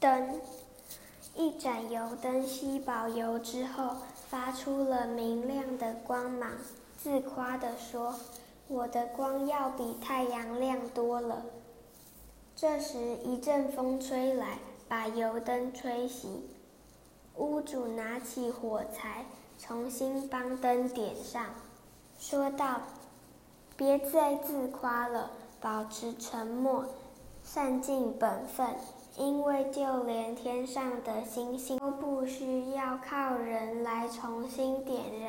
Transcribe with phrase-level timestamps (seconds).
[0.00, 0.40] 灯。
[1.34, 3.96] 一盏油灯吸饱油之后，
[4.28, 6.50] 发出了明亮的光芒，
[6.96, 8.14] 自夸地说
[8.66, 11.42] ：“我的光要比太阳亮多了。”
[12.56, 14.58] 这时，一阵风吹来，
[14.88, 16.26] 把油灯吹熄。
[17.36, 19.24] 屋主拿起火柴，
[19.60, 21.44] 重新帮灯点上，
[22.18, 22.80] 说道
[23.76, 25.30] ：“别再自夸了，
[25.60, 26.84] 保持沉默，
[27.44, 28.66] 善尽本分。”
[29.18, 35.27] 因为就连天上的星星都不需要靠人来重新点燃。